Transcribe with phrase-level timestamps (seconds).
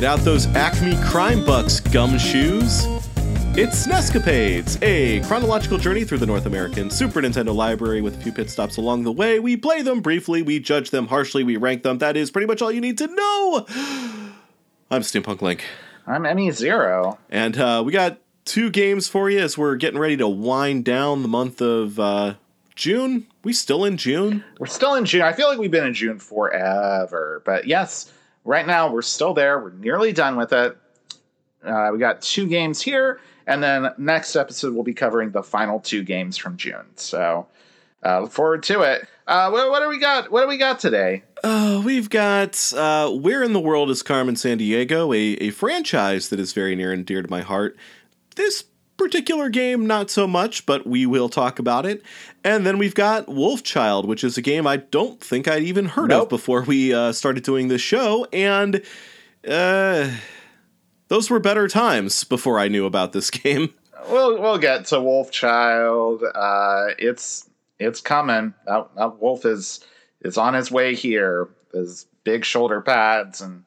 [0.00, 2.86] Get out those Acme Crime Bucks gumshoes.
[3.54, 8.32] It's Nescapades, a chronological journey through the North American Super Nintendo library with a few
[8.32, 9.40] pit stops along the way.
[9.40, 11.98] We play them briefly, we judge them harshly, we rank them.
[11.98, 13.66] That is pretty much all you need to know.
[14.90, 15.66] I'm Steampunk Link.
[16.06, 17.18] I'm Emmy Zero.
[17.28, 21.20] And uh, we got two games for you as we're getting ready to wind down
[21.20, 22.36] the month of uh,
[22.74, 23.26] June.
[23.44, 24.44] We still in June?
[24.58, 25.20] We're still in June.
[25.20, 27.42] I feel like we've been in June forever.
[27.44, 28.10] But yes,
[28.44, 29.58] right now we're still there.
[29.60, 30.76] We're nearly done with it.
[31.64, 35.78] Uh, we got two games here, and then next episode we'll be covering the final
[35.80, 36.86] two games from June.
[36.96, 37.46] So
[38.04, 39.06] uh, look forward to it.
[39.26, 40.30] Uh, what, what do we got?
[40.30, 41.22] What do we got today?
[41.44, 46.40] Uh, we've got uh, Where in the World is Carmen Sandiego, a, a franchise that
[46.40, 47.76] is very near and dear to my heart.
[48.36, 48.64] This
[49.00, 52.02] particular game, not so much, but we will talk about it.
[52.44, 56.10] And then we've got Wolfchild, which is a game I don't think I'd even heard
[56.10, 56.24] Nope.
[56.24, 58.26] of before we uh, started doing this show.
[58.30, 58.82] And
[59.48, 60.10] uh,
[61.08, 63.72] those were better times before I knew about this game.
[64.10, 66.22] We'll we'll get to Wolfchild.
[66.34, 67.48] Uh, it's
[67.78, 68.52] it's coming.
[68.66, 69.80] That, that wolf is
[70.22, 71.48] is on his way here.
[71.72, 73.64] His big shoulder pads and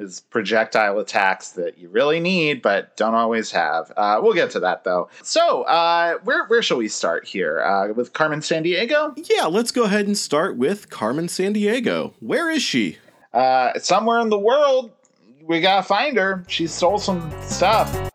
[0.00, 3.92] his projectile attacks that you really need but don't always have.
[3.96, 5.08] Uh, we'll get to that though.
[5.22, 7.60] So uh, where where shall we start here?
[7.60, 9.12] Uh, with Carmen Sandiego?
[9.30, 12.14] Yeah, let's go ahead and start with Carmen Sandiego.
[12.20, 12.98] Where is she?
[13.32, 14.90] Uh, somewhere in the world,
[15.42, 16.44] we gotta find her.
[16.48, 18.10] She stole some stuff.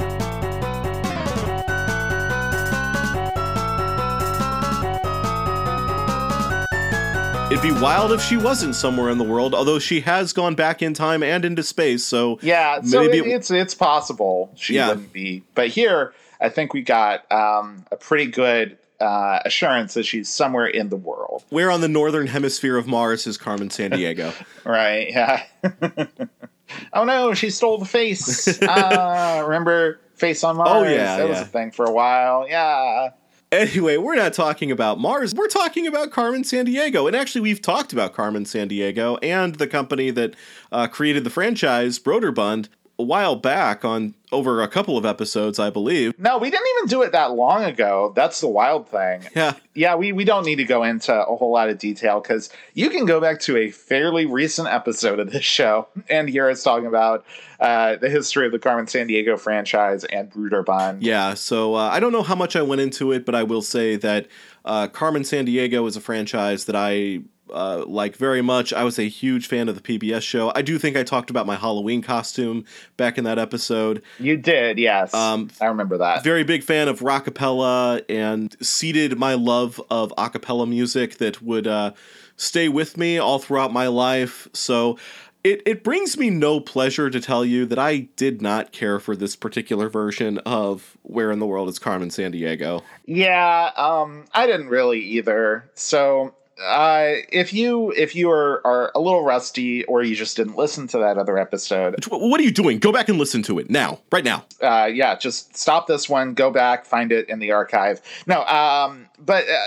[7.56, 10.82] It'd be wild if she wasn't somewhere in the world, although she has gone back
[10.82, 14.76] in time and into space, so Yeah, so Maybe it, it- it's it's possible she
[14.76, 14.90] Yeah.
[14.90, 15.42] wouldn't be.
[15.56, 20.68] But here, I think we got um, a pretty good uh, assurance that she's somewhere
[20.68, 24.34] in the world, where on the northern hemisphere of Mars is Carmen Sandiego?
[24.66, 25.08] right?
[25.10, 25.44] Yeah.
[26.94, 28.62] oh no, she stole the face.
[28.62, 30.70] uh, remember Face on Mars?
[30.72, 31.44] Oh, yeah, that was yeah.
[31.44, 32.48] a thing for a while.
[32.50, 33.12] Yeah.
[33.52, 35.34] Anyway, we're not talking about Mars.
[35.34, 37.08] We're talking about Carmen Sandiego.
[37.08, 40.36] And actually, we've talked about Carmen Sandiego and the company that
[40.72, 42.68] uh, created the franchise, Broderbund,
[42.98, 46.18] a while back on over a couple of episodes, I believe.
[46.20, 48.14] No, we didn't even do it that long ago.
[48.16, 49.24] That's the wild thing.
[49.36, 49.54] Yeah.
[49.74, 52.90] Yeah, we, we don't need to go into a whole lot of detail because you
[52.90, 56.88] can go back to a fairly recent episode of this show and hear us talking
[56.88, 57.26] about
[57.60, 61.00] uh, the history of the Carmen Sandiego franchise and Broderbund.
[61.02, 63.62] Yeah, so uh, I don't know how much I went into it, but I will
[63.62, 64.28] say that
[64.64, 67.22] uh, Carmen Sandiego is a franchise that I
[67.54, 68.74] uh, like very much.
[68.74, 70.52] I was a huge fan of the PBS show.
[70.56, 72.66] I do think I talked about my Halloween costume
[72.98, 74.02] back in that episode.
[74.20, 75.14] You did, yes.
[75.14, 76.24] Um, I remember that.
[76.24, 81.94] Very big fan of rockapella and seeded my love of acapella music that would uh,
[82.38, 84.48] stay with me all throughout my life.
[84.54, 84.98] So
[85.46, 89.16] it, it brings me no pleasure to tell you that I did not care for
[89.16, 92.82] this particular version of Where in the World is Carmen Sandiego.
[93.06, 95.70] Yeah, um, I didn't really either.
[95.76, 100.56] So uh, if you if you are, are a little rusty or you just didn't
[100.56, 102.80] listen to that other episode, What are you doing?
[102.80, 104.46] Go back and listen to it now, right now.
[104.62, 108.02] uh, yeah, just stop this one, go back, find it in the archive.
[108.26, 109.58] No, um, but uh,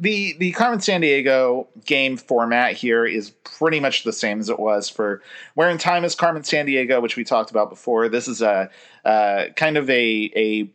[0.00, 4.88] the the Carmen Sandiego game format here is pretty much the same as it was
[4.88, 5.22] for
[5.54, 8.08] Where in Time is Carmen Sandiego, which we talked about before.
[8.08, 8.70] This is a
[9.04, 10.70] uh, kind of a a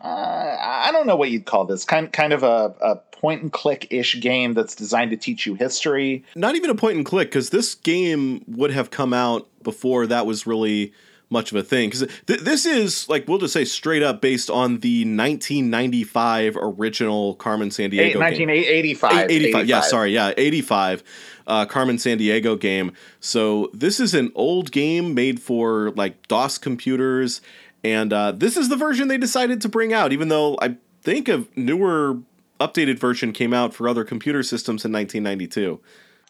[0.00, 3.52] uh, I don't know what you'd call this kind kind of a, a point and
[3.52, 6.24] click ish game that's designed to teach you history.
[6.36, 10.26] Not even a point and click, because this game would have come out before that
[10.26, 10.92] was really
[11.30, 11.88] much of a thing.
[11.88, 17.34] Because th- this is, like, we'll just say straight up based on the 1995 original
[17.34, 18.18] Carmen Sandiego game.
[18.20, 19.30] 1985.
[19.30, 21.02] 85, yeah, sorry, yeah, 85
[21.46, 22.92] uh, Carmen Sandiego game.
[23.20, 27.40] So this is an old game made for like DOS computers,
[27.84, 30.12] and uh, this is the version they decided to bring out.
[30.12, 32.18] Even though I think a newer,
[32.60, 35.80] updated version came out for other computer systems in 1992.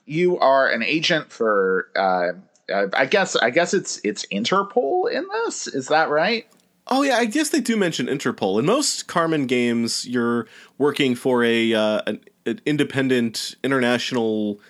[0.06, 2.32] you are an agent for uh,
[2.72, 5.66] uh, I guess I guess it's it's Interpol in this.
[5.66, 6.46] Is that right?
[6.88, 8.58] Oh yeah, I guess they do mention Interpol.
[8.58, 10.46] In most Carmen games, you're
[10.78, 14.60] working for a uh, an, an independent international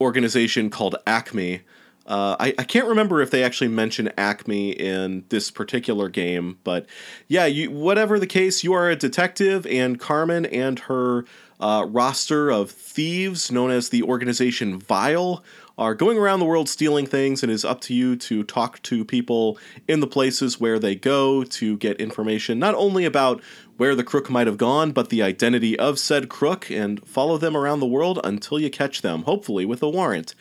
[0.00, 1.62] organization called Acme.
[2.06, 6.86] Uh, I, I can't remember if they actually mention Acme in this particular game, but
[7.28, 11.24] yeah, you whatever the case, you are a detective, and Carmen and her
[11.60, 15.44] uh, roster of thieves, known as the organization Vile,
[15.78, 19.04] are going around the world stealing things, and it's up to you to talk to
[19.04, 23.40] people in the places where they go to get information not only about
[23.76, 27.56] where the crook might have gone, but the identity of said crook, and follow them
[27.56, 30.34] around the world until you catch them, hopefully with a warrant.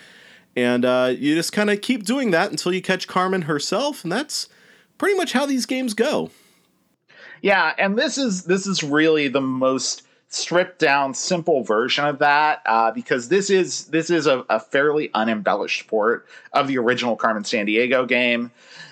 [0.56, 4.12] And uh, you just kind of keep doing that until you catch Carmen herself, and
[4.12, 4.50] that's
[4.98, 6.30] pretty much how these games go.
[7.42, 12.62] Yeah, and this is this is really the most stripped down, simple version of that
[12.66, 17.44] uh, because this is this is a, a, fairly unembellished port of the original Carmen
[17.44, 18.52] Sandiego game,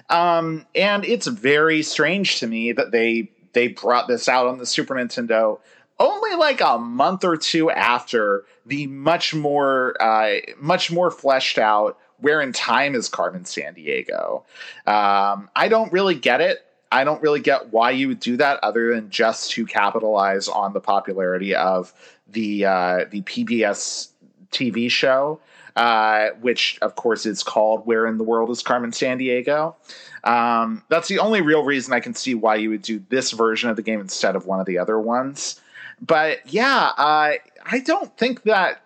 [0.09, 4.65] um, and it's very strange to me that they they brought this out on the
[4.65, 5.59] Super Nintendo
[5.99, 11.97] only like a month or two after the much more uh, much more fleshed out
[12.19, 14.43] where in time is Carmen Sandiego.
[14.85, 16.65] Um, I don't really get it.
[16.91, 20.73] I don't really get why you would do that other than just to capitalize on
[20.73, 21.93] the popularity of
[22.27, 24.09] the uh, the PBS
[24.51, 25.39] TV show,
[25.75, 29.75] uh, which of course is called "Where in the World is Carmen Sandiego."
[30.23, 33.69] Um, that's the only real reason I can see why you would do this version
[33.69, 35.61] of the game instead of one of the other ones.
[36.01, 37.33] But yeah, uh,
[37.65, 38.81] I don't think that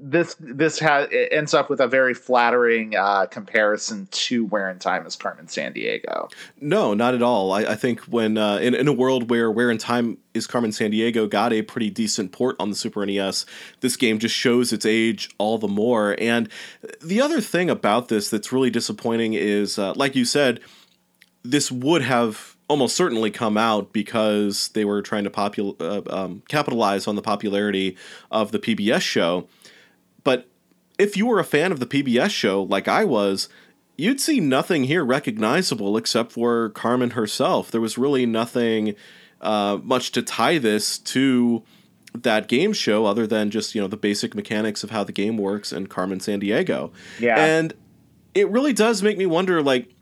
[0.00, 5.06] this this has ends up with a very flattering uh, comparison to Where in Time
[5.06, 6.30] is Carmen Sandiego.
[6.60, 7.52] No, not at all.
[7.52, 10.72] I, I think when uh, in in a world where Where in Time is Carmen
[10.72, 13.46] Sandiego got a pretty decent port on the Super NES,
[13.80, 16.16] this game just shows its age all the more.
[16.18, 16.48] And
[17.02, 20.60] the other thing about this that's really disappointing is, uh, like you said,
[21.42, 26.42] this would have almost certainly come out because they were trying to popul- uh, um,
[26.48, 27.96] capitalize on the popularity
[28.30, 29.48] of the PBS show
[30.24, 30.48] but
[30.98, 33.48] if you were a fan of the PBS show, like I was,
[33.96, 37.70] you'd see nothing here recognizable except for Carmen herself.
[37.70, 38.94] There was really nothing
[39.40, 41.62] uh, much to tie this to
[42.14, 45.36] that game show other than just you know the basic mechanics of how the game
[45.36, 46.92] works and Carmen Sandiego.
[47.20, 47.74] Yeah, and
[48.34, 49.93] it really does make me wonder, like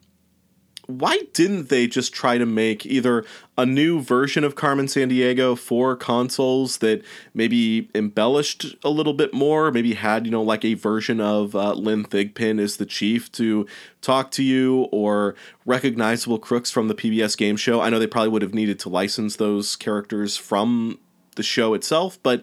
[0.86, 3.24] why didn't they just try to make either
[3.56, 7.02] a new version of Carmen Sandiego for consoles that
[7.34, 11.72] maybe embellished a little bit more, maybe had, you know, like a version of uh,
[11.74, 13.66] Lynn Thigpen as the chief to
[14.00, 17.80] talk to you, or recognizable crooks from the PBS game show?
[17.80, 20.98] I know they probably would have needed to license those characters from
[21.36, 22.42] the show itself, but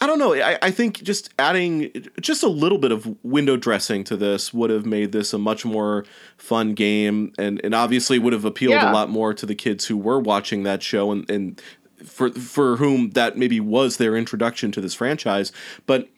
[0.00, 0.34] I don't know.
[0.34, 4.70] I, I think just adding just a little bit of window dressing to this would
[4.70, 6.04] have made this a much more
[6.36, 8.90] fun game, and, and obviously would have appealed yeah.
[8.90, 11.62] a lot more to the kids who were watching that show and, and
[12.04, 15.52] for for whom that maybe was their introduction to this franchise.
[15.86, 16.08] But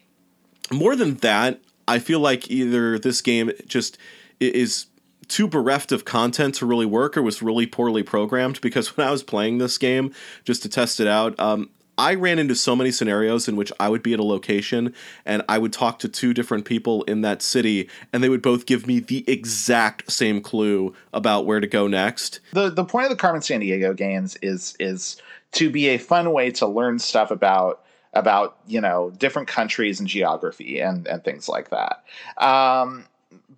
[0.73, 3.99] more than that, I feel like either this game just
[4.41, 4.87] is
[5.29, 9.11] too bereft of content to really work or was really poorly programmed because when I
[9.11, 10.13] was playing this game
[10.45, 13.89] just to test it out, um, I ran into so many scenarios in which I
[13.89, 14.95] would be at a location
[15.25, 18.67] and I would talk to two different people in that city and they would both
[18.67, 22.41] give me the exact same clue about where to go next.
[22.53, 25.17] The the point of the Carmen Sandiego games is is
[25.53, 27.83] to be a fun way to learn stuff about
[28.13, 32.05] about, you know, different countries and geography and and things like that.
[32.37, 33.07] Um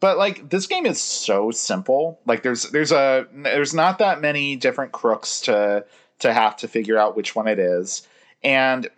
[0.00, 2.20] but like this game is so simple.
[2.25, 5.84] Like there's there's a there's not that many different crooks to
[6.20, 8.06] to have to figure out which one it is
[8.43, 8.88] and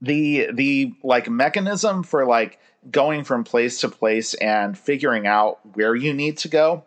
[0.00, 2.58] the the like mechanism for like
[2.90, 6.84] going from place to place and figuring out where you need to go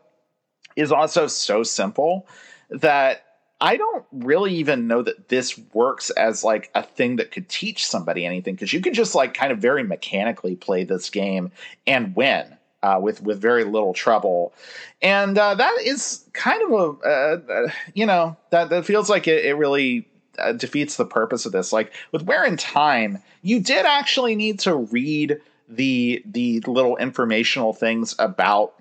[0.76, 2.28] is also so simple
[2.70, 3.24] that
[3.60, 7.86] I don't really even know that this works as like a thing that could teach
[7.86, 11.52] somebody anything because you can just like kind of very mechanically play this game
[11.88, 14.54] and win uh, with with very little trouble,
[15.02, 19.46] and uh, that is kind of a uh, you know that that feels like it,
[19.46, 20.08] it really
[20.40, 21.74] uh, defeats the purpose of this.
[21.74, 25.40] Like with Where in Time, you did actually need to read
[25.70, 28.74] the the little informational things about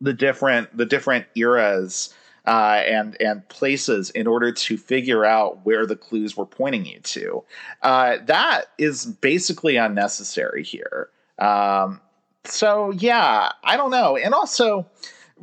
[0.00, 2.14] the different the different eras
[2.46, 6.98] uh, and and places in order to figure out where the clues were pointing you
[7.00, 7.44] to.
[7.82, 11.10] Uh, that is basically unnecessary here.
[11.38, 12.00] Um,
[12.44, 14.86] so yeah, I don't know, and also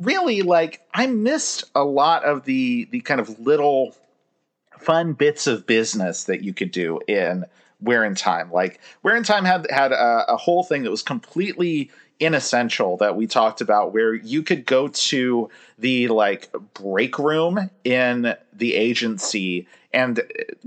[0.00, 3.94] really like I missed a lot of the the kind of little
[4.86, 7.44] fun bits of business that you could do in
[7.80, 8.52] Where in Time.
[8.52, 11.90] Like Where in Time had had a, a whole thing that was completely
[12.20, 18.34] inessential that we talked about where you could go to the like break room in
[18.54, 19.66] the agency
[19.96, 20.22] and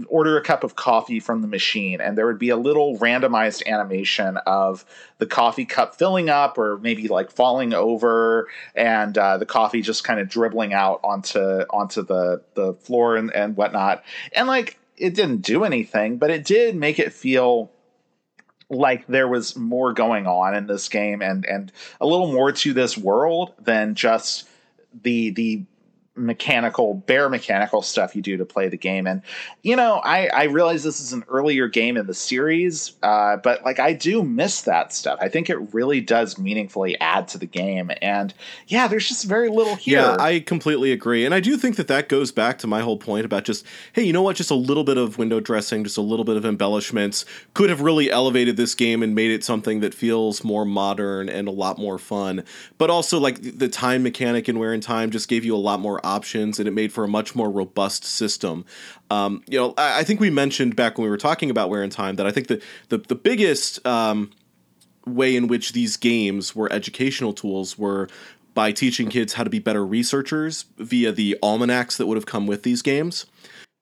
[0.07, 3.63] order a cup of coffee from the machine and there would be a little randomized
[3.67, 4.83] animation of
[5.19, 10.03] the coffee cup filling up or maybe like falling over and uh, the coffee just
[10.03, 14.03] kind of dribbling out onto onto the the floor and, and whatnot.
[14.33, 17.71] And like it didn't do anything but it did make it feel
[18.67, 21.71] like there was more going on in this game and and
[22.01, 24.49] a little more to this world than just
[25.03, 25.65] the the
[26.15, 29.07] mechanical bare mechanical stuff you do to play the game.
[29.07, 29.21] And
[29.63, 33.63] you know i i realize this is an earlier game in the series uh, but
[33.63, 35.17] like i do miss that stuff.
[35.21, 37.91] I think it really does meaningfully add to the game.
[38.01, 38.33] And
[38.67, 39.99] yeah there's just very little here.
[39.99, 41.25] Yeah i completely agree.
[41.25, 44.03] And i do think that that goes back to my whole point about just hey
[44.03, 44.35] you know what?
[44.35, 47.81] Just a little bit of window dressing just a little bit of embellishments could have
[47.81, 51.77] really elevated this game and made it something that feels more modern and a lot
[51.77, 52.43] more fun.
[52.77, 55.79] But also like the time mechanic and Where in Time just gave you a lot
[55.79, 58.65] more options and it made for a much more robust system.
[59.09, 61.83] Um, you know, I, I, think we mentioned back when we were talking about Where
[61.83, 64.31] in Time that I think the the, the biggest um,
[65.05, 68.07] way in which these games were educational tools were
[68.53, 72.47] by teaching kids how to be better researchers via the almanacs that would have come
[72.47, 73.25] with these games.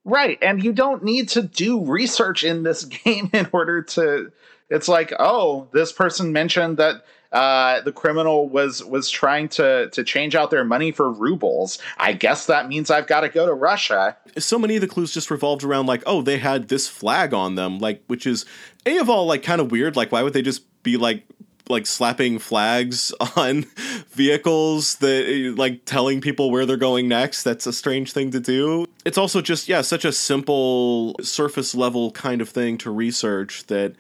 [0.05, 4.31] Right, and you don't need to do research in this game in order to.
[4.69, 10.03] It's like, oh, this person mentioned that uh, the criminal was was trying to to
[10.03, 11.79] change out their money for rubles.
[11.97, 14.17] I guess that means I've got to go to Russia.
[14.37, 17.55] So many of the clues just revolved around like, oh, they had this flag on
[17.55, 18.45] them, like which is
[18.85, 19.95] a of all like kind of weird.
[19.95, 21.23] Like, why would they just be like
[21.69, 23.63] like slapping flags on
[24.11, 28.85] vehicles that like telling people where they're going next that's a strange thing to do
[29.05, 33.93] it's also just yeah such a simple surface level kind of thing to research that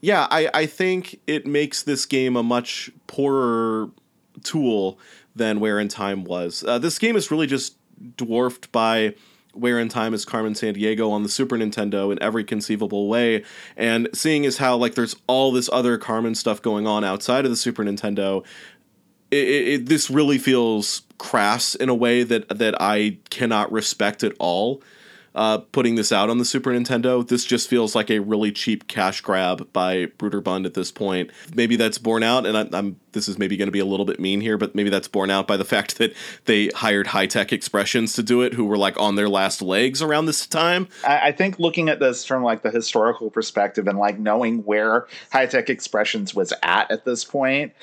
[0.00, 3.90] yeah, I, I think it makes this game a much poorer
[4.44, 4.98] tool
[5.34, 6.64] than Where in Time was.
[6.66, 7.76] Uh, this game is really just
[8.16, 9.14] dwarfed by
[9.52, 13.44] Where in Time is Carmen Sandiego on the Super Nintendo in every conceivable way.
[13.76, 17.50] And seeing as how like there's all this other Carmen stuff going on outside of
[17.50, 18.44] the Super Nintendo,
[19.30, 24.32] it, it, this really feels crass in a way that that I cannot respect at
[24.38, 24.80] all
[25.38, 27.26] uh, putting this out on the Super Nintendo.
[27.26, 31.30] This just feels like a really cheap cash grab by Broderbund at this point.
[31.54, 34.04] Maybe that's borne out, and I, I'm this is maybe going to be a little
[34.04, 36.12] bit mean here, but maybe that's borne out by the fact that
[36.46, 40.02] they hired Hi Tech Expressions to do it, who were like on their last legs
[40.02, 40.88] around this time.
[41.06, 45.06] I, I think looking at this from like the historical perspective and like knowing where
[45.30, 47.74] Hi Tech Expressions was at at this point,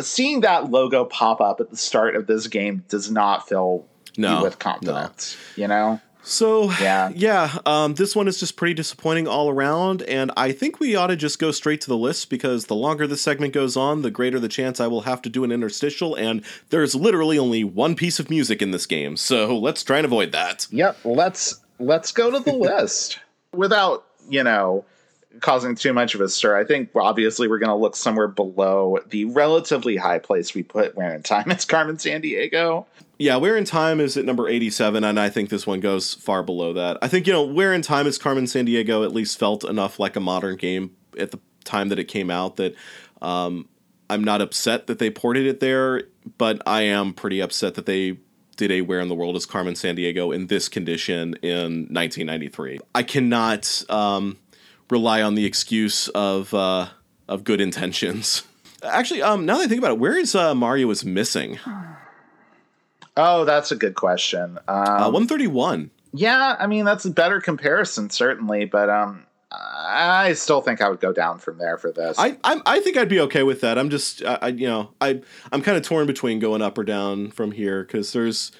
[0.00, 3.86] seeing that logo pop up at the start of this game does not fill
[4.18, 5.38] no, with confidence.
[5.56, 5.62] No.
[5.62, 6.00] You know.
[6.28, 7.56] So yeah, yeah.
[7.64, 11.16] Um, this one is just pretty disappointing all around, and I think we ought to
[11.16, 14.38] just go straight to the list because the longer this segment goes on, the greater
[14.38, 18.20] the chance I will have to do an interstitial, and there's literally only one piece
[18.20, 20.66] of music in this game, so let's try and avoid that.
[20.70, 23.20] Yep, let's let's go to the list
[23.52, 24.84] without you know
[25.40, 26.58] causing too much of a stir.
[26.58, 30.94] I think obviously we're going to look somewhere below the relatively high place we put
[30.94, 31.50] Where in Time.
[31.50, 32.84] It's Carmen Sandiego
[33.18, 36.44] yeah, Where in Time is at number 87, and I think this one goes far
[36.44, 36.98] below that.
[37.02, 40.14] I think, you know, Where in Time is Carmen Sandiego at least felt enough like
[40.14, 42.76] a modern game at the time that it came out that
[43.20, 43.68] um,
[44.08, 46.04] I'm not upset that they ported it there,
[46.38, 48.18] but I am pretty upset that they
[48.56, 52.78] did a Where in the World is Carmen Sandiego in this condition in 1993.
[52.94, 54.38] I cannot um,
[54.90, 56.86] rely on the excuse of, uh,
[57.26, 58.44] of good intentions.
[58.84, 61.58] Actually, um, now that I think about it, where is uh, Mario is missing?
[63.18, 64.58] Oh, that's a good question.
[64.68, 65.90] Uh, um, uh, 131.
[66.14, 71.00] Yeah, I mean that's a better comparison certainly, but um, I still think I would
[71.00, 72.18] go down from there for this.
[72.18, 73.76] I I, I think I'd be okay with that.
[73.76, 75.20] I'm just I, I you know I
[75.52, 78.52] I'm kind of torn between going up or down from here because there's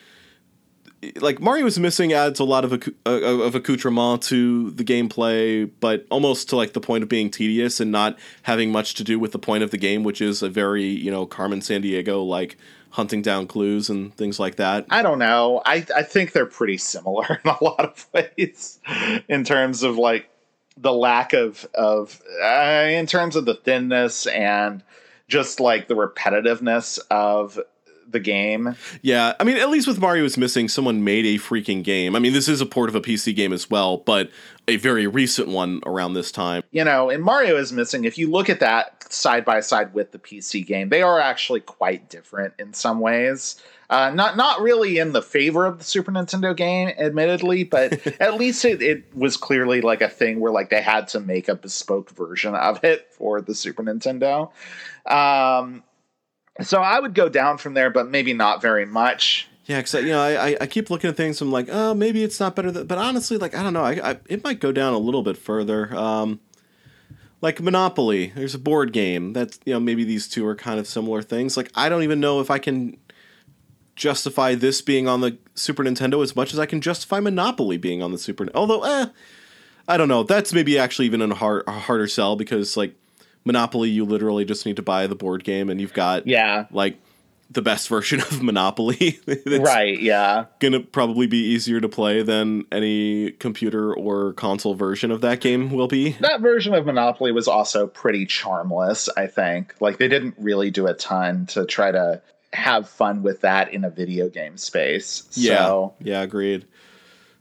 [1.20, 6.06] like Mario is missing adds a lot of uh, of accoutrement to the gameplay, but
[6.10, 9.32] almost to like the point of being tedious and not having much to do with
[9.32, 12.56] the point of the game, which is a very you know Carmen Sandiego like
[12.90, 14.86] hunting down clues and things like that?
[14.90, 15.62] I don't know.
[15.64, 18.80] I I think they're pretty similar in a lot of ways
[19.28, 20.28] in terms of like
[20.76, 24.82] the lack of of uh, in terms of the thinness and
[25.28, 27.58] just like the repetitiveness of
[28.10, 28.74] the game.
[29.02, 32.16] Yeah, I mean, at least with Mario is missing, someone made a freaking game.
[32.16, 34.30] I mean, this is a port of a PC game as well, but
[34.66, 36.62] a very recent one around this time.
[36.70, 38.04] You know, and Mario is missing.
[38.04, 41.60] If you look at that side by side with the PC game, they are actually
[41.60, 43.62] quite different in some ways.
[43.90, 48.34] Uh, not not really in the favor of the Super Nintendo game, admittedly, but at
[48.34, 51.54] least it, it was clearly like a thing where like they had to make a
[51.54, 54.50] bespoke version of it for the Super Nintendo.
[55.06, 55.82] Um,
[56.62, 59.48] so I would go down from there, but maybe not very much.
[59.66, 61.40] Yeah, because you know I, I keep looking at things.
[61.40, 62.72] I'm like, oh, maybe it's not better.
[62.84, 63.84] But honestly, like I don't know.
[63.84, 65.94] I, I it might go down a little bit further.
[65.94, 66.40] Um,
[67.40, 70.86] like Monopoly, there's a board game that's you know maybe these two are kind of
[70.86, 71.56] similar things.
[71.56, 72.96] Like I don't even know if I can
[73.94, 78.02] justify this being on the Super Nintendo as much as I can justify Monopoly being
[78.02, 78.48] on the Super.
[78.54, 79.06] Although, eh,
[79.86, 80.22] I don't know.
[80.22, 82.94] That's maybe actually even a, hard, a harder sell because like
[83.48, 86.98] Monopoly, you literally just need to buy the board game, and you've got yeah like
[87.50, 89.18] the best version of Monopoly.
[89.46, 90.44] right, yeah.
[90.60, 95.72] gonna probably be easier to play than any computer or console version of that game
[95.72, 96.12] will be.
[96.20, 99.74] That version of Monopoly was also pretty charmless, I think.
[99.80, 103.84] Like they didn't really do a ton to try to have fun with that in
[103.84, 105.26] a video game space.
[105.30, 106.66] So Yeah, yeah, agreed.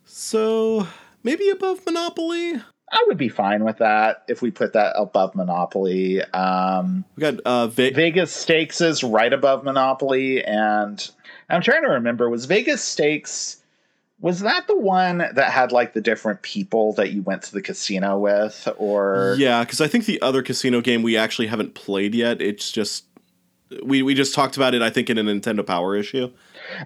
[0.06, 0.88] So
[1.22, 2.62] maybe above Monopoly.
[2.90, 6.24] I would be fine with that if we put that above Monopoly.
[6.24, 11.10] Um, We got uh, Ve- Vegas Stakes is right above Monopoly, and
[11.50, 13.58] I'm trying to remember was Vegas Stakes
[14.20, 17.62] was that the one that had like the different people that you went to the
[17.62, 22.16] casino with, or Yeah, because I think the other casino game we actually haven't played
[22.16, 22.42] yet.
[22.42, 23.04] It's just
[23.84, 24.82] we we just talked about it.
[24.82, 26.32] I think in a Nintendo Power issue.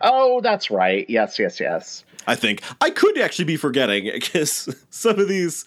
[0.01, 2.03] oh, that's right, yes, yes, yes.
[2.27, 5.65] I think I could actually be forgetting because some of these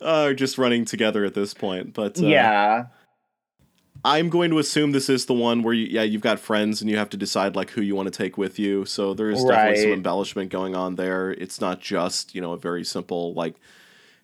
[0.00, 1.94] are just running together at this point.
[1.94, 2.86] But uh, yeah,
[4.04, 6.90] I'm going to assume this is the one where you, yeah you've got friends and
[6.90, 8.84] you have to decide like who you want to take with you.
[8.84, 11.30] So there is definitely some embellishment going on there.
[11.32, 13.54] It's not just you know a very simple like,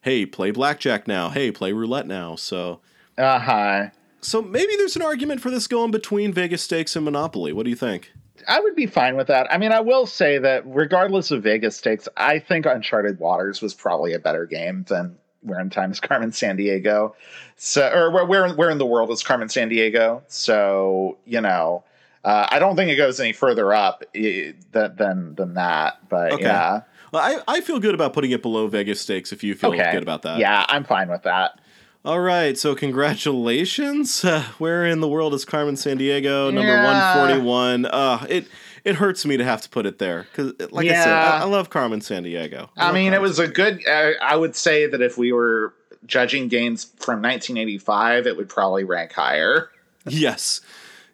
[0.03, 1.31] hey, play blackjack now.
[1.31, 2.35] Hey, play roulette now.
[2.35, 2.81] So
[3.17, 3.89] uh huh.
[4.21, 7.53] so maybe there's an argument for this going between Vegas Stakes and Monopoly.
[7.53, 8.13] What do you think?
[8.49, 9.47] I would be fine with that.
[9.53, 13.75] I mean, I will say that regardless of Vegas Stakes, I think Uncharted Waters was
[13.75, 17.13] probably a better game than Where in Time is Carmen Sandiego.
[17.57, 20.23] So, or where where, where in the world is Carmen Sandiego?
[20.29, 21.85] So, you know,
[22.25, 26.09] uh, I don't think it goes any further up than than than that.
[26.09, 26.45] But Okay.
[26.45, 29.73] yeah, Well, I, I feel good about putting it below Vegas Stakes if you feel
[29.75, 30.39] okay, good about that.
[30.39, 31.61] Yeah, I'm fine with that.
[32.09, 34.25] All right, so congratulations.
[34.25, 36.51] Uh, where in the world is Carmen Sandiego?
[36.51, 37.15] Number Yeah.
[37.15, 37.85] 141.
[37.85, 38.47] Uh, it
[38.83, 41.45] it hurts me to have to put it there cuz like I said, I, I
[41.45, 42.71] love Carmen Sandiego.
[42.79, 43.87] I love mean, it was a good.
[43.87, 45.75] Uh, I would say that if we were
[46.07, 49.69] judging games from 1985, it would probably rank higher.
[50.07, 50.63] Yes.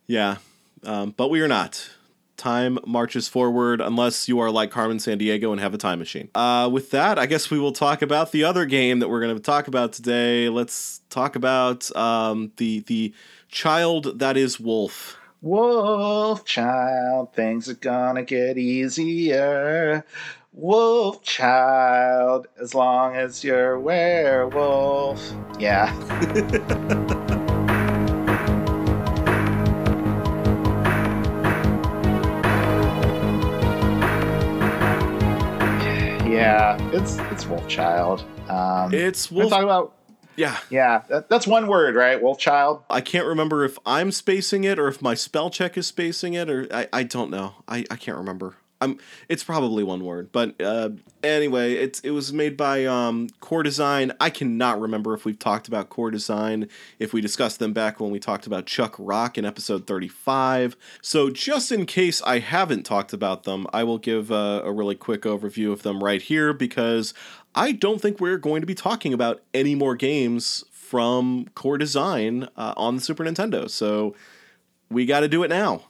[0.06, 0.36] Yeah.
[0.84, 1.90] Um, but we are not.
[2.44, 6.28] Time marches forward unless you are like Carmen Sandiego and have a time machine.
[6.34, 9.34] Uh, with that, I guess we will talk about the other game that we're going
[9.34, 10.50] to talk about today.
[10.50, 13.14] Let's talk about um, the the
[13.48, 15.16] child that is Wolf.
[15.40, 20.04] Wolf child, things are gonna get easier.
[20.52, 25.32] Wolf child, as long as you're werewolf.
[25.58, 25.90] Yeah.
[36.64, 38.24] yeah, it's it's Wolf Child.
[38.48, 39.50] Um, It's Wolf.
[39.50, 39.96] talking about
[40.36, 40.56] Yeah.
[40.70, 42.20] yeah, that, that's one word, right?
[42.20, 42.82] Wolf Child.
[42.88, 46.48] I can't remember if I'm spacing it or if my spell check is spacing it
[46.48, 47.56] or I, I don't know.
[47.68, 48.56] I, I can't remember.
[48.84, 50.30] I'm it's probably one word.
[50.30, 50.90] But uh,
[51.22, 54.12] anyway, it's it was made by um, Core Design.
[54.20, 56.68] I cannot remember if we've talked about Core Design,
[56.98, 60.76] if we discussed them back when we talked about Chuck Rock in episode 35.
[61.02, 64.94] So just in case I haven't talked about them, I will give uh, a really
[64.94, 67.14] quick overview of them right here because
[67.54, 72.48] I don't think we're going to be talking about any more games from Core Design
[72.56, 73.68] uh, on the Super Nintendo.
[73.70, 74.14] So
[74.90, 75.82] we got to do it now.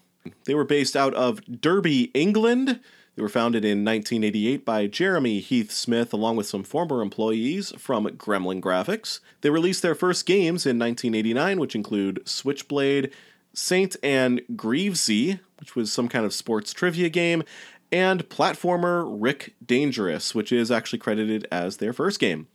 [0.45, 2.81] They were based out of Derby, England.
[3.17, 8.07] They were founded in 1988 by Jeremy Heath Smith, along with some former employees from
[8.07, 9.21] Gremlin Graphics.
[9.41, 13.13] They released their first games in 1989, which include Switchblade,
[13.53, 17.45] Saint and Greavesy, which was some kind of sports trivia game,
[17.93, 22.49] and platformer Rick Dangerous, which is actually credited as their first game.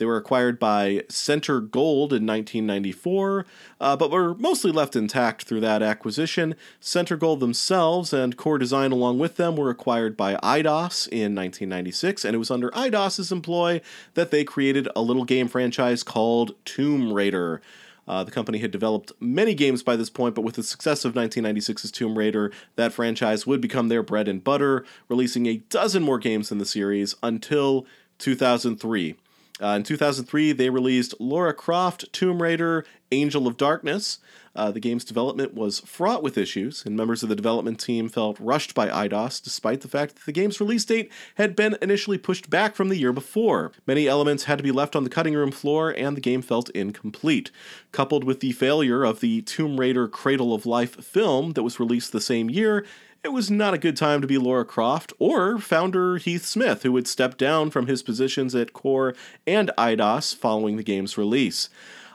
[0.00, 3.44] They were acquired by CentreGold in 1994,
[3.78, 6.54] uh, but were mostly left intact through that acquisition.
[6.80, 12.34] CentreGold themselves and Core Design, along with them, were acquired by Eidos in 1996, and
[12.34, 13.82] it was under Eidos's employ
[14.14, 17.60] that they created a little game franchise called Tomb Raider.
[18.08, 21.12] Uh, the company had developed many games by this point, but with the success of
[21.12, 26.18] 1996's Tomb Raider, that franchise would become their bread and butter, releasing a dozen more
[26.18, 27.84] games in the series until
[28.16, 29.16] 2003.
[29.60, 34.18] Uh, in 2003, they released Lara Croft Tomb Raider Angel of Darkness.
[34.56, 38.40] Uh, the game's development was fraught with issues, and members of the development team felt
[38.40, 42.50] rushed by Eidos despite the fact that the game's release date had been initially pushed
[42.50, 43.70] back from the year before.
[43.86, 46.68] Many elements had to be left on the cutting room floor, and the game felt
[46.70, 47.50] incomplete.
[47.92, 52.12] Coupled with the failure of the Tomb Raider Cradle of Life film that was released
[52.12, 52.84] the same year,
[53.22, 56.92] it was not a good time to be Lara Croft or founder Heath Smith, who
[56.92, 59.14] would step down from his positions at Core
[59.46, 61.68] and Eidos following the game's release.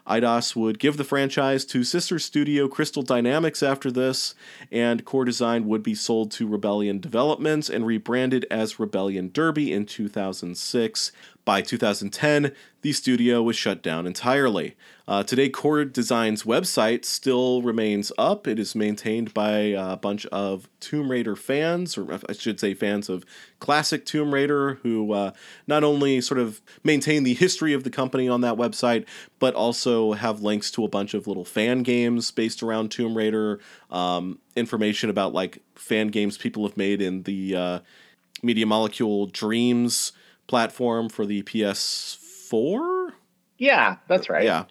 [0.08, 4.36] Eidos would give the franchise to sister studio Crystal Dynamics after this,
[4.72, 9.86] and Core Design would be sold to Rebellion Developments and rebranded as Rebellion Derby in
[9.86, 11.12] 2006.
[11.46, 14.76] By 2010, the studio was shut down entirely.
[15.08, 18.48] Uh, today, Core Design's website still remains up.
[18.48, 23.10] It is maintained by a bunch of Tomb Raider fans, or I should say, fans
[23.10, 23.26] of
[23.60, 25.34] classic Tomb Raider, who uh,
[25.68, 29.06] not only sort of maintain the history of the company on that website,
[29.38, 33.60] but also have links to a bunch of little fan games based around Tomb Raider,
[33.92, 37.80] um, information about like fan games people have made in the uh,
[38.42, 40.12] Media Molecule Dreams
[40.48, 43.12] platform for the PS4.
[43.58, 44.44] Yeah, that's right.
[44.44, 44.66] Yeah.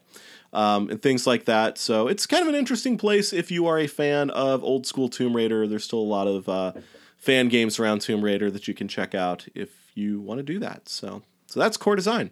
[0.52, 1.78] Um, and things like that.
[1.78, 5.08] So it's kind of an interesting place if you are a fan of old school
[5.08, 5.66] Tomb Raider.
[5.66, 6.72] There's still a lot of uh,
[7.16, 10.60] fan games around Tomb Raider that you can check out if you want to do
[10.60, 10.88] that.
[10.88, 12.30] So, so that's core design.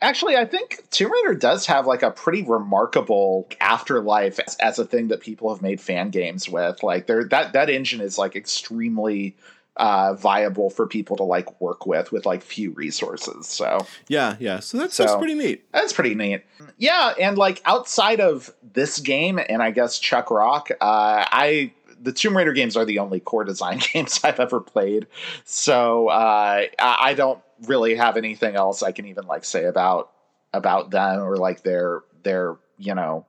[0.00, 4.84] Actually, I think Tomb Raider does have like a pretty remarkable afterlife as, as a
[4.84, 6.82] thing that people have made fan games with.
[6.82, 9.36] Like, there that that engine is like extremely
[9.76, 13.46] uh, viable for people to like work with with like few resources.
[13.46, 14.60] So yeah, yeah.
[14.60, 15.64] So that's so, that's pretty neat.
[15.72, 16.44] That's pretty neat.
[16.78, 22.12] Yeah, and like outside of this game and I guess Chuck Rock, uh, I the
[22.12, 25.06] Tomb Raider games are the only core design games I've ever played.
[25.44, 30.10] So uh, I don't really have anything else I can even like say about
[30.52, 33.26] about them or like their their you know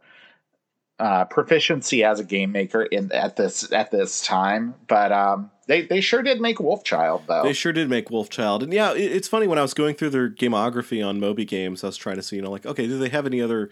[0.99, 4.75] uh, proficiency as a game maker in at this at this time.
[4.87, 7.43] But um, they they sure did make Wolfchild though.
[7.43, 10.11] They sure did make Wolfchild, and yeah, it, it's funny when I was going through
[10.11, 12.97] their gamography on Moby Games, I was trying to see, you know, like okay, do
[12.97, 13.69] they have any other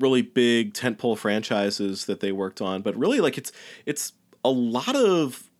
[0.00, 2.82] really big tentpole franchises that they worked on?
[2.82, 3.52] But really, like it's
[3.86, 4.12] it's
[4.44, 5.50] a lot of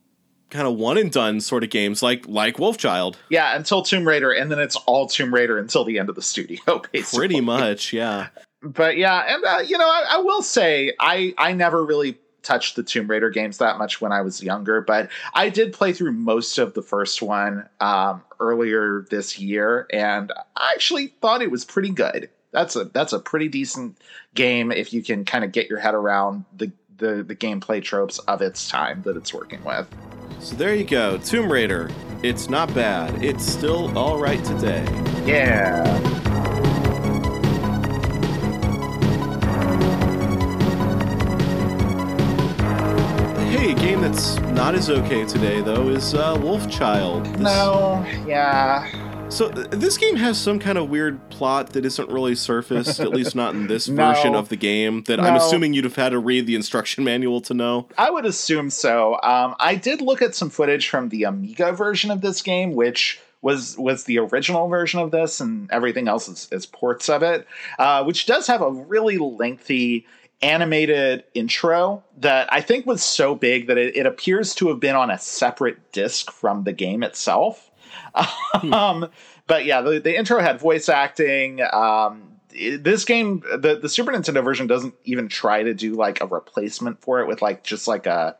[0.50, 3.16] kind of one and done sort of games like like Wolfchild.
[3.28, 6.22] Yeah, until Tomb Raider, and then it's all Tomb Raider until the end of the
[6.22, 6.60] studio.
[6.92, 7.18] Basically.
[7.18, 8.28] Pretty much, yeah.
[8.64, 12.76] But yeah, and uh, you know, I, I will say I I never really touched
[12.76, 16.12] the Tomb Raider games that much when I was younger, but I did play through
[16.12, 21.64] most of the first one um, earlier this year, and I actually thought it was
[21.64, 22.30] pretty good.
[22.52, 23.98] That's a that's a pretty decent
[24.34, 28.18] game if you can kind of get your head around the, the the gameplay tropes
[28.20, 29.88] of its time that it's working with.
[30.38, 31.90] So there you go, Tomb Raider.
[32.22, 33.22] It's not bad.
[33.22, 34.84] It's still all right today.
[35.26, 36.33] Yeah.
[44.14, 47.24] Not as okay today, though, is uh, Wolfchild.
[47.32, 47.40] This...
[47.40, 49.28] No, yeah.
[49.28, 53.10] So th- this game has some kind of weird plot that isn't really surfaced, at
[53.10, 54.12] least not in this no.
[54.12, 55.02] version of the game.
[55.04, 55.24] That no.
[55.24, 57.88] I'm assuming you'd have had to read the instruction manual to know.
[57.98, 59.14] I would assume so.
[59.22, 63.20] Um, I did look at some footage from the Amiga version of this game, which
[63.42, 67.46] was was the original version of this, and everything else is, is ports of it,
[67.80, 70.06] uh, which does have a really lengthy
[70.42, 74.96] animated intro that I think was so big that it, it appears to have been
[74.96, 77.70] on a separate disc from the game itself.
[78.16, 78.72] Hmm.
[78.72, 79.10] um,
[79.48, 81.60] but yeah, the, the intro had voice acting.
[81.60, 86.26] Um, this game, the, the Super Nintendo version doesn't even try to do like a
[86.26, 88.36] replacement for it with like just like a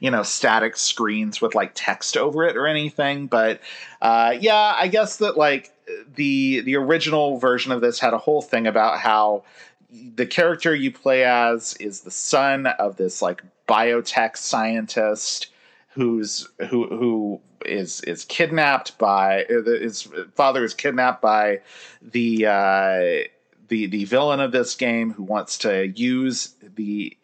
[0.00, 3.60] you know static screens with like text over it or anything but
[4.00, 5.72] uh, yeah i guess that like
[6.14, 9.42] the the original version of this had a whole thing about how
[9.92, 15.48] the character you play as is the son of this like biotech scientist
[15.90, 21.60] who's who who is is kidnapped by his father is kidnapped by
[22.02, 23.28] the uh,
[23.68, 27.16] the the villain of this game who wants to use the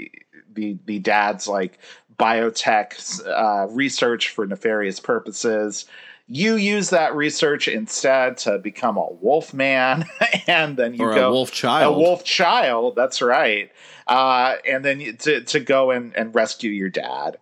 [0.52, 1.78] the the dad's like
[2.18, 5.86] biotech uh, research for nefarious purposes
[6.28, 10.04] you use that research instead to become a wolf man
[10.46, 11.94] and then you or go a wolf child.
[11.94, 13.70] A wolf child that's right.
[14.06, 17.38] Uh, and then you, to, to go and, and rescue your dad.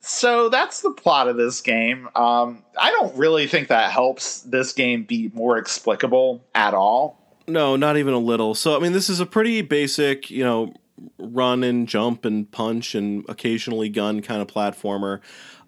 [0.00, 2.08] So that's the plot of this game.
[2.14, 7.18] Um, i don't really think that helps this game be more explicable at all.
[7.48, 8.54] No not even a little.
[8.54, 10.74] So i mean this is a pretty basic you know
[11.18, 15.20] run and jump and punch and occasionally gun kind of platformer.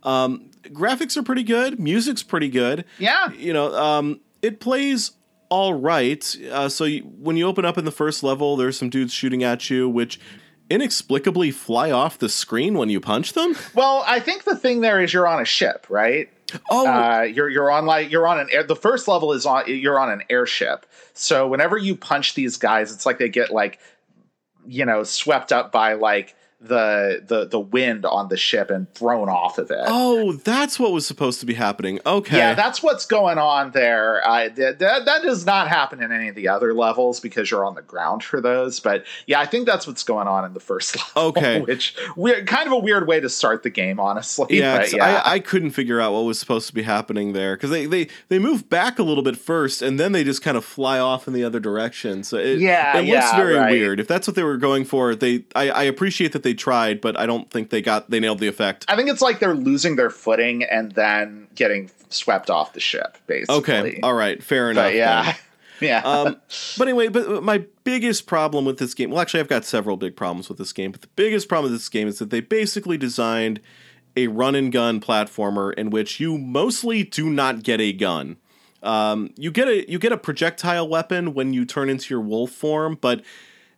[0.05, 1.79] Um, graphics are pretty good.
[1.79, 2.85] Music's pretty good.
[2.99, 3.31] Yeah.
[3.33, 5.13] You know, um, it plays
[5.49, 6.37] all right.
[6.51, 9.43] Uh, so you, when you open up in the first level, there's some dudes shooting
[9.43, 10.19] at you, which
[10.71, 13.55] inexplicably fly off the screen when you punch them.
[13.75, 16.29] Well, I think the thing there is you're on a ship, right?
[16.71, 18.63] Oh, uh, you're you're on like you're on an air.
[18.63, 20.87] The first level is on you're on an airship.
[21.13, 23.81] So whenever you punch these guys, it's like they get like
[24.67, 26.37] you know swept up by like
[26.69, 29.79] the the the wind on the ship and thrown off of it.
[29.87, 32.01] Oh, that's what was supposed to be happening.
[32.07, 32.39] Okay.
[32.39, 34.27] Yeah, that's what's going on there.
[34.27, 37.75] I, that, that does not happen in any of the other levels because you're on
[37.75, 38.81] the ground for those.
[38.81, 41.31] But yeah, I think that's what's going on in the first level.
[41.31, 41.61] Okay.
[41.61, 44.47] Which weird, kind of a weird way to start the game, honestly.
[44.59, 45.23] Yeah, but, yeah.
[45.25, 48.09] I, I couldn't figure out what was supposed to be happening there because they, they
[48.29, 51.27] they move back a little bit first and then they just kind of fly off
[51.29, 52.23] in the other direction.
[52.25, 53.71] So it, Yeah, it looks yeah, very right.
[53.71, 54.01] weird.
[54.01, 57.19] If that's what they were going for, they I, I appreciate that they tried, but
[57.19, 58.85] I don't think they got they nailed the effect.
[58.89, 63.19] I think it's like they're losing their footing and then getting swept off the ship,
[63.27, 63.57] basically.
[63.57, 64.87] Okay, all right, fair enough.
[64.87, 65.23] But yeah.
[65.25, 65.35] then.
[65.81, 66.03] Yeah.
[66.05, 66.37] um,
[66.79, 70.15] but anyway, but my biggest problem with this game, well, actually, I've got several big
[70.15, 72.97] problems with this game, but the biggest problem with this game is that they basically
[72.97, 73.61] designed
[74.17, 78.37] a run and gun platformer in which you mostly do not get a gun.
[78.83, 82.51] Um, you get a you get a projectile weapon when you turn into your wolf
[82.51, 83.23] form, but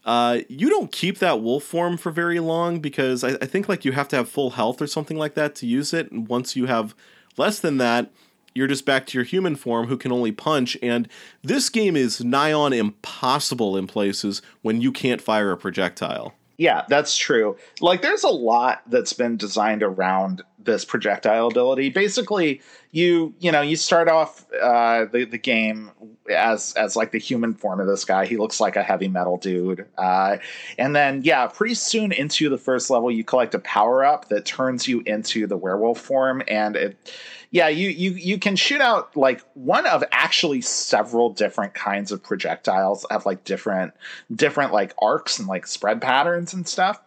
[0.06, 3.84] uh, you don't keep that wolf form for very long because I, I think like
[3.84, 6.12] you have to have full health or something like that to use it.
[6.12, 6.94] And once you have
[7.36, 8.12] less than that,
[8.54, 10.78] you're just back to your human form who can only punch.
[10.80, 11.08] And
[11.42, 16.34] this game is nigh on impossible in places when you can't fire a projectile.
[16.56, 17.56] Yeah, that's true.
[17.80, 21.90] Like, there's a lot that's been designed around this projectile ability.
[21.90, 25.90] Basically, you you know you start off uh, the the game
[26.30, 28.26] as as like the human form of this guy.
[28.26, 30.38] He looks like a heavy metal dude, uh,
[30.78, 34.44] and then yeah, pretty soon into the first level, you collect a power up that
[34.44, 37.12] turns you into the werewolf form, and it
[37.50, 42.22] yeah, you you you can shoot out like one of actually several different kinds of
[42.22, 43.94] projectiles have like different
[44.34, 47.00] different like arcs and like spread patterns and stuff.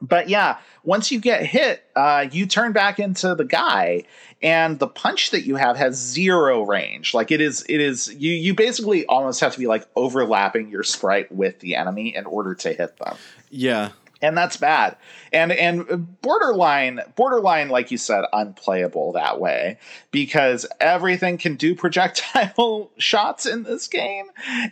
[0.00, 4.04] But yeah, once you get hit, uh, you turn back into the guy,
[4.42, 7.14] and the punch that you have has zero range.
[7.14, 8.32] Like it is, it is you.
[8.32, 12.54] You basically almost have to be like overlapping your sprite with the enemy in order
[12.56, 13.16] to hit them
[13.50, 13.90] Yeah,
[14.22, 14.96] and that's bad
[15.32, 19.78] and and borderline borderline like you said unplayable that way
[20.10, 24.26] because everything can do projectile shots in this game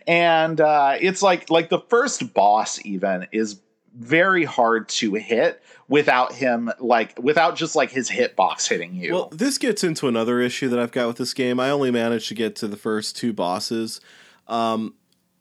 [0.06, 3.60] and uh, it's like like the first boss even is
[3.94, 9.28] very hard to hit without him like without just like his hitbox hitting you Well,
[9.30, 11.60] this gets into another issue that I've got with this game.
[11.60, 14.00] I only managed to get to the first two bosses.
[14.48, 14.94] Um,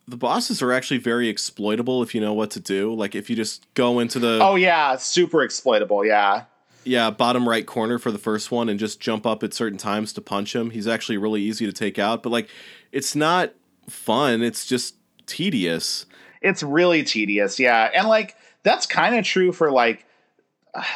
[0.07, 2.93] the bosses are actually very exploitable if you know what to do.
[2.93, 6.43] Like if you just go into the oh yeah super exploitable yeah
[6.83, 10.11] yeah bottom right corner for the first one and just jump up at certain times
[10.13, 12.21] to punch him, he's actually really easy to take out.
[12.21, 12.49] But like,
[12.91, 13.53] it's not
[13.89, 14.43] fun.
[14.43, 16.05] It's just tedious.
[16.41, 20.05] it's really tedious yeah and like that's kind of true for like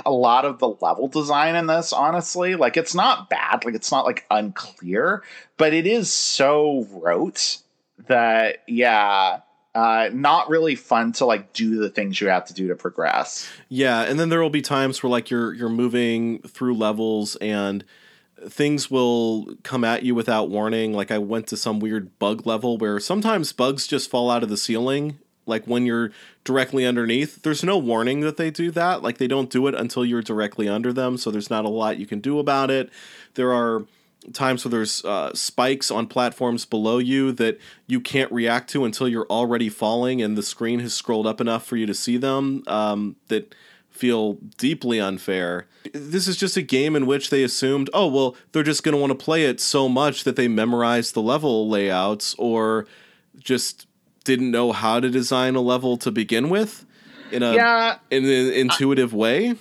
[0.06, 3.92] a lot of the level design in this honestly like it's not bad like it's
[3.92, 5.24] not like unclear
[5.58, 7.60] but it is so rote
[8.08, 9.40] that yeah
[9.76, 13.48] uh not really fun to like do the things you have to do to progress
[13.70, 17.84] Yeah, and then there will be times where like you're you're moving through levels and
[18.48, 20.94] things will come at you without warning.
[20.94, 24.50] Like I went to some weird bug level where sometimes bugs just fall out of
[24.50, 26.12] the ceiling like when you're
[26.48, 27.44] directly underneath.
[27.44, 29.04] There's no warning that they do that.
[29.04, 31.98] Like they don't do it until you're directly under them, so there's not a lot
[31.98, 32.90] you can do about it.
[33.34, 33.84] There are
[34.32, 39.10] times where there's uh, spikes on platforms below you that you can't react to until
[39.10, 42.64] you're already falling and the screen has scrolled up enough for you to see them
[42.68, 43.54] um, that
[43.90, 45.68] feel deeply unfair.
[45.94, 49.02] This is just a game in which they assumed, oh, well, they're just going to
[49.02, 52.88] want to play it so much that they memorize the level layouts or
[53.38, 53.87] just
[54.28, 56.86] didn't know how to design a level to begin with
[57.32, 59.56] in a yeah in an intuitive way.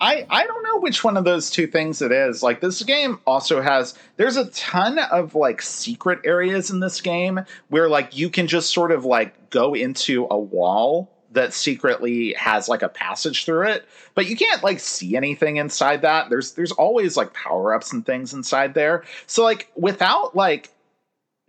[0.00, 2.42] I, I don't know which one of those two things it is.
[2.42, 7.40] Like this game also has there's a ton of like secret areas in this game
[7.68, 12.68] where like you can just sort of like go into a wall that secretly has
[12.68, 16.28] like a passage through it, but you can't like see anything inside that.
[16.30, 19.04] There's there's always like power-ups and things inside there.
[19.26, 20.68] So like without like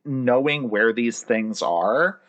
[0.05, 2.19] knowing where these things are,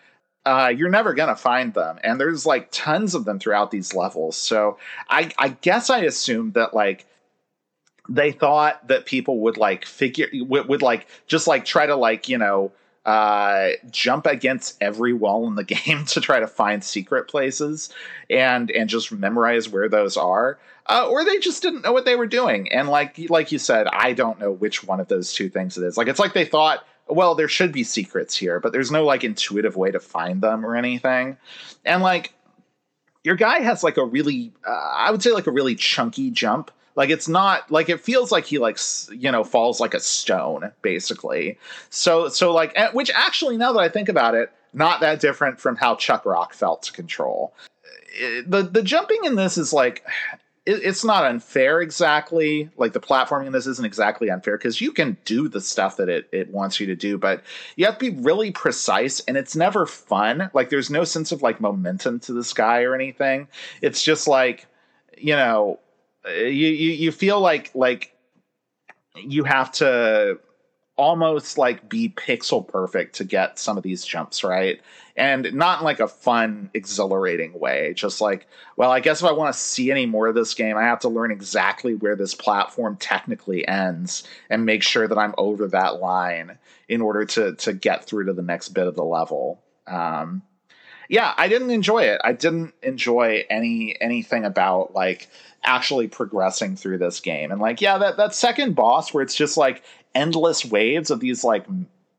[0.47, 4.37] uh, you're never gonna find them, and there's like tons of them throughout these levels.
[4.37, 4.79] So
[5.09, 7.07] I, I guess I assumed that like
[8.09, 12.29] they thought that people would like figure would, would like just like try to like
[12.29, 12.73] you know
[13.07, 17.91] uh, jump against every wall in the game to try to find secret places
[18.29, 20.59] and and just memorize where those are.
[20.87, 23.87] Uh, or they just didn't know what they were doing, and like like you said,
[23.87, 25.97] I don't know which one of those two things it is.
[25.97, 29.25] Like it's like they thought well, there should be secrets here, but there's no like
[29.25, 31.37] intuitive way to find them or anything.
[31.85, 32.33] And like
[33.25, 36.71] your guy has like a really, uh, I would say like a really chunky jump.
[36.97, 38.79] Like it's not like it feels like he like
[39.11, 41.59] you know falls like a stone basically.
[41.91, 45.59] So so like eh, which actually now that I think about it, not that different
[45.59, 47.53] from how Chuck Rock felt to control.
[48.47, 50.05] the the jumping in this is like
[50.67, 52.71] it, it's not unfair exactly.
[52.77, 56.09] Like the platforming in this isn't exactly unfair because you can do the stuff that
[56.09, 57.43] it it wants you to do, but
[57.77, 60.51] you have to be really precise, and it's never fun.
[60.55, 63.49] Like there's no sense of like momentum to the sky or anything.
[63.83, 64.67] It's just like
[65.19, 65.81] you know
[66.27, 68.13] you you, you feel like like
[69.17, 70.39] you have to
[70.97, 74.81] almost like be pixel perfect to get some of these jumps right?
[75.17, 79.33] And not in like a fun exhilarating way just like well i guess if i
[79.33, 82.35] want to see any more of this game i have to learn exactly where this
[82.35, 87.73] platform technically ends and make sure that i'm over that line in order to to
[87.73, 89.63] get through to the next bit of the level.
[89.87, 90.43] Um
[91.09, 92.21] yeah i didn't enjoy it.
[92.25, 95.29] I didn't enjoy any anything about like
[95.63, 97.51] actually progressing through this game.
[97.53, 99.83] And like yeah that that second boss where it's just like
[100.15, 101.67] endless waves of these like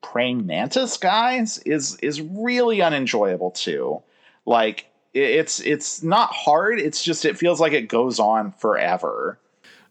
[0.01, 4.01] praying mantis guys is is really unenjoyable too.
[4.45, 6.79] Like it's it's not hard.
[6.79, 9.39] It's just it feels like it goes on forever.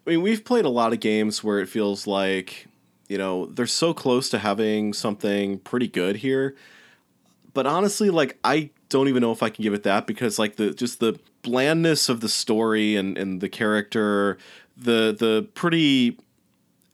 [0.06, 2.66] I mean, we've played a lot of games where it feels like
[3.08, 6.54] you know they're so close to having something pretty good here,
[7.54, 10.56] but honestly, like I don't even know if I can give it that because like
[10.56, 14.38] the just the blandness of the story and and the character,
[14.76, 16.18] the the pretty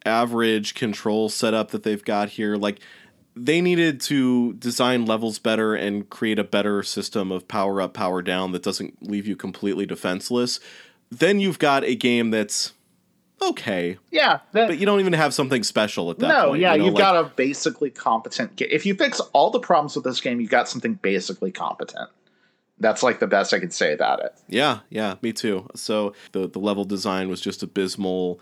[0.05, 2.57] average control setup that they've got here.
[2.57, 2.81] Like
[3.37, 8.23] they needed to design levels better and create a better system of power up, power
[8.23, 10.61] down that doesn't leave you completely defenseless.
[11.11, 12.73] Then you've got a game that's
[13.43, 13.99] okay.
[14.11, 16.39] Yeah, that, but you don't even have something special at that point.
[16.39, 16.61] no, point.
[16.61, 18.69] yeah, you know, you've like, got a basically competent game.
[18.71, 22.11] If you fix all the problems with this game, you've got something basically competent.
[22.79, 24.35] That's like the best I could say about it.
[24.49, 25.69] Yeah, yeah, me too.
[25.75, 28.41] So the the level design was just abysmal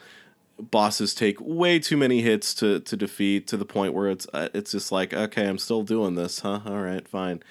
[0.59, 4.49] bosses take way too many hits to to defeat to the point where it's uh,
[4.55, 7.43] it's just like okay I'm still doing this huh all right fine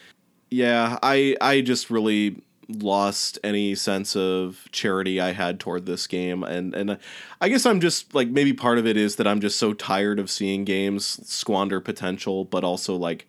[0.49, 6.43] yeah I I just really lost any sense of charity I had toward this game
[6.43, 6.97] and and
[7.39, 10.19] I guess I'm just like maybe part of it is that I'm just so tired
[10.19, 13.25] of seeing games squander potential but also like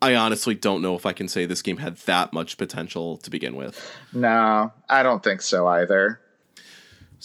[0.00, 3.30] I honestly don't know if I can say this game had that much potential to
[3.30, 3.88] begin with.
[4.12, 6.20] No, I don't think so either.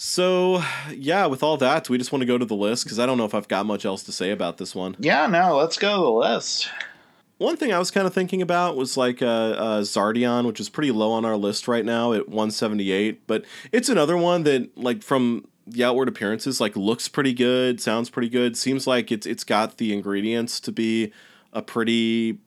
[0.00, 0.62] So,
[0.94, 3.18] yeah, with all that, we just want to go to the list because I don't
[3.18, 4.94] know if I've got much else to say about this one.
[5.00, 6.70] Yeah, no, let's go to the list.
[7.38, 10.68] One thing I was kind of thinking about was like uh, uh, Xardion, which is
[10.68, 15.02] pretty low on our list right now at 178, but it's another one that, like,
[15.02, 19.42] from the outward appearances, like, looks pretty good, sounds pretty good, seems like it's it's
[19.42, 21.12] got the ingredients to be
[21.52, 22.38] a pretty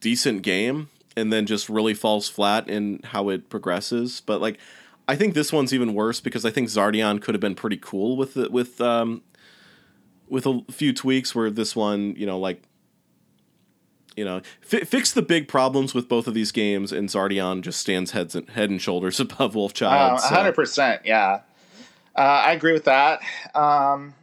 [0.00, 4.20] decent game, and then just really falls flat in how it progresses.
[4.20, 4.58] But like,
[5.06, 8.16] I think this one's even worse because I think Xardion could have been pretty cool
[8.16, 9.22] with it with um
[10.28, 12.62] with a few tweaks where this one, you know, like
[14.16, 17.80] you know, fi- fix the big problems with both of these games, and Xardion just
[17.80, 20.20] stands heads and, head and shoulders above Wolfchild.
[20.20, 21.40] hundred percent, yeah.
[22.16, 23.20] Uh, I agree with that.
[23.56, 24.14] Um,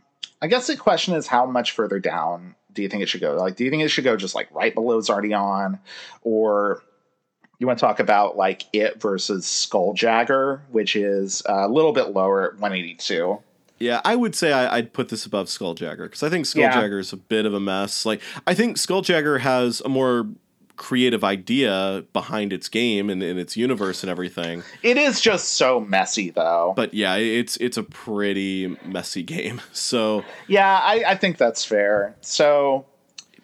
[0.42, 3.36] I guess the question is, how much further down do you think it should go?
[3.36, 5.80] Like, do you think it should go just like right below Xardion,
[6.22, 6.84] or
[7.62, 12.48] you want to talk about like it versus Skuljagger, which is a little bit lower
[12.48, 13.38] at 182.
[13.78, 16.98] Yeah, I would say I, would put this above Skuljagger because I think Skuljagger yeah.
[16.98, 18.04] is a bit of a mess.
[18.04, 20.28] Like, I think Skuljagger has a more
[20.76, 24.64] creative idea behind its game and, and its universe and everything.
[24.82, 26.74] It is just so messy, though.
[26.76, 29.62] But yeah, it's it's a pretty messy game.
[29.74, 32.16] So yeah, I, I think that's fair.
[32.22, 32.86] So,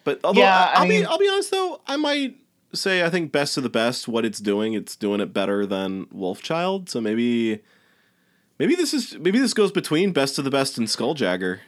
[0.02, 2.36] but although yeah, I, will be I'll be honest though, I might
[2.72, 4.08] say I think best of the best.
[4.08, 6.88] What it's doing, it's doing it better than Wolfchild.
[6.88, 7.60] So maybe,
[8.58, 11.60] maybe this is maybe this goes between best of the best and Skuljagger.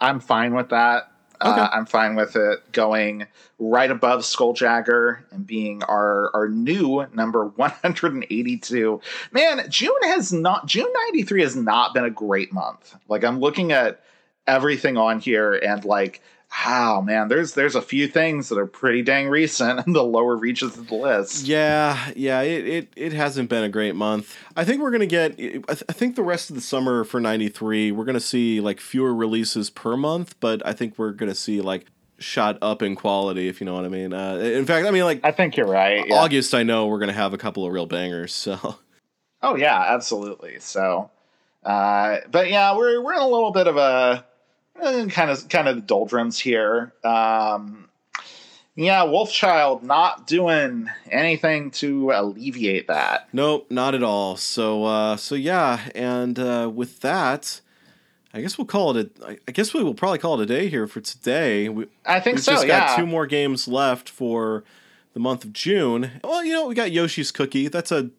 [0.00, 1.10] I'm fine with that.
[1.40, 1.60] Uh, okay.
[1.60, 3.26] Uh, I'm fine with it going
[3.58, 9.00] right above Skuljagger and being our our new number 182.
[9.32, 12.96] Man, June has not June 93 has not been a great month.
[13.08, 14.02] Like I'm looking at
[14.46, 19.02] everything on here and like wow, man, there's there's a few things that are pretty
[19.02, 21.46] dang recent in the lower reaches of the list.
[21.46, 24.36] Yeah, yeah, it it, it hasn't been a great month.
[24.56, 25.32] I think we're gonna get.
[25.32, 28.80] I, th- I think the rest of the summer for '93, we're gonna see like
[28.80, 31.86] fewer releases per month, but I think we're gonna see like
[32.18, 34.12] shot up in quality, if you know what I mean.
[34.12, 36.06] Uh, in fact, I mean like I think you're right.
[36.06, 36.16] Yeah.
[36.16, 38.32] August, I know we're gonna have a couple of real bangers.
[38.34, 38.76] So.
[39.42, 40.58] Oh yeah, absolutely.
[40.60, 41.10] So,
[41.62, 44.24] uh, but yeah, we're we're in a little bit of a
[44.80, 46.92] kind of kind of the doldrums here.
[47.04, 47.88] Um,
[48.76, 53.28] yeah, Wolfchild not doing anything to alleviate that.
[53.32, 54.36] Nope, not at all.
[54.36, 57.62] So uh, so yeah, and uh, with that,
[58.34, 59.38] I guess we'll call it a.
[59.48, 61.70] I guess we will probably call it a day here for today.
[61.70, 62.52] We, I think we've so.
[62.52, 62.88] Just yeah.
[62.88, 64.62] got two more games left for
[65.14, 66.20] the month of June.
[66.22, 67.68] Well, you know, we got Yoshi's Cookie.
[67.68, 68.10] That's a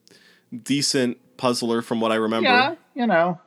[0.63, 2.49] decent puzzler from what I remember.
[2.49, 3.39] Yeah, you know,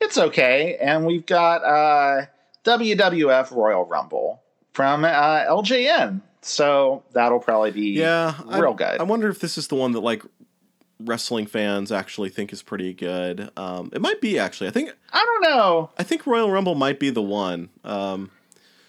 [0.00, 0.78] it's okay.
[0.80, 2.26] And we've got uh,
[2.66, 4.42] WWF Royal Rumble
[4.72, 6.20] from uh, LJN.
[6.42, 9.00] So that'll probably be Yeah, real I, good.
[9.00, 10.22] I wonder if this is the one that like
[11.00, 13.50] wrestling fans actually think is pretty good.
[13.56, 14.68] Um, it might be actually.
[14.68, 15.90] I think I don't know.
[15.98, 17.70] I think Royal Rumble might be the one.
[17.84, 18.30] Um,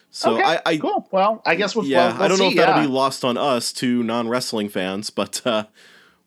[0.09, 1.07] so okay, I, I cool.
[1.11, 2.87] Well, I guess we'll, yeah, we'll, we'll I don't know if that'll yeah.
[2.87, 5.65] be lost on us to non wrestling fans, but uh,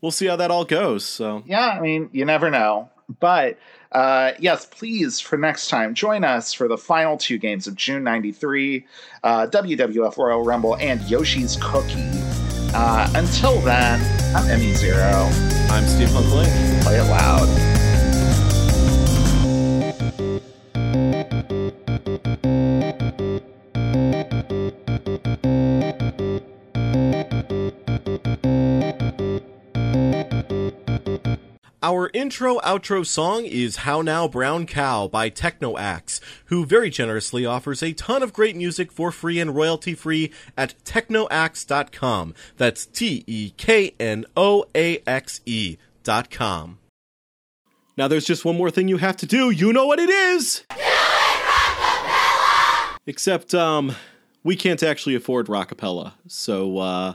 [0.01, 1.05] we'll see how that all goes.
[1.05, 2.91] So Yeah, I mean, you never know.
[3.19, 3.59] But
[3.93, 8.05] uh, yes, please, for next time, join us for the final two games of June
[8.05, 8.87] 93
[9.25, 12.11] uh, WWF Royal Rumble and Yoshi's Cookie.
[12.73, 14.01] Uh, until then,
[14.35, 15.29] I'm Emmy Zero.
[15.71, 16.27] I'm Steve Punk
[16.83, 17.70] Play it loud.
[31.91, 37.83] Our intro outro song is How Now Brown Cow by TeknoAXE, who very generously offers
[37.83, 42.35] a ton of great music for free and royalty free at technoaxe.com.
[42.57, 46.79] That's T E K N O A X E dot com.
[47.97, 49.51] Now there's just one more thing you have to do.
[49.51, 50.65] You know what it is!
[53.05, 53.97] Except, um,
[54.45, 57.15] we can't actually afford rockapella, so, uh,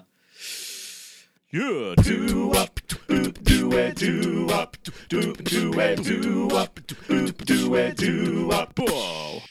[1.56, 4.76] yeah, do up, do do it, do up,
[5.08, 8.78] do do it, do up, do do it, do up.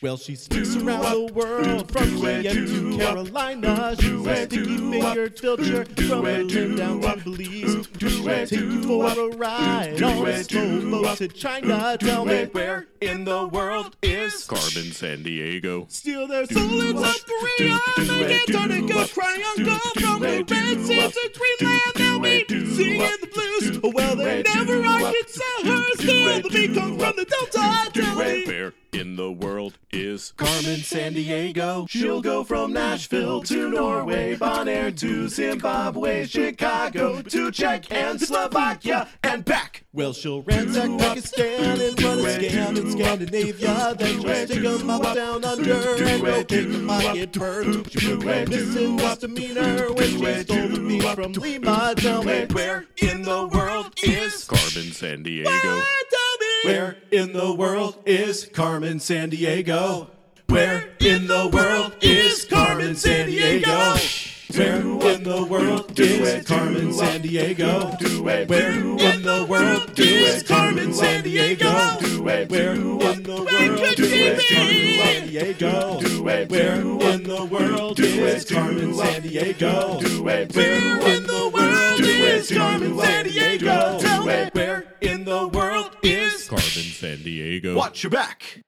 [0.03, 3.97] Well, she speaks around the world from Kiev to Carolina.
[3.99, 7.89] She's a sticky-fingered filcher from Berlin down to Belize.
[7.99, 11.97] She'll take you for a ride on a slow boat to China.
[11.99, 15.91] Tell me where in the world is Carmen Sandiego.
[15.91, 17.79] steal their soul in South Korea.
[17.99, 21.94] Make Antarctica triangle from the Red Sea to Greenland.
[31.15, 31.87] Diego.
[31.89, 39.45] She'll go from Nashville to Norway, Bonaire to Zimbabwe, Chicago to Czech and Slovakia and
[39.45, 39.85] back.
[39.93, 43.95] Well, she'll ransack Pakistan and run a scam in Scandinavia.
[43.97, 47.93] Then she'll stick 'em up down under and rotate the pocket bird.
[47.93, 51.95] She'll put a missing misdemeanor when she stole the beef from Lima.
[51.97, 55.51] Tell me Where in the world is Carmen Sandiego.
[55.63, 60.09] Tell me Where in the world is Carmen Sandiego?
[60.49, 63.97] Where in the world is Carmen Sandiego?
[64.57, 67.99] Where in the world is Carmen Sandiego?
[67.99, 71.99] Do it where in the world is Carmen Sandiego?
[72.01, 76.01] Do it where in the world is Carmen Sandiego?
[76.01, 80.23] Do it where in the world is Carmen Sandiego?
[80.23, 84.01] Where in the world is Carmen Sandiego?
[84.01, 87.75] Tell me where in the world is Carmen Sandiego.
[87.75, 88.61] Watch your back.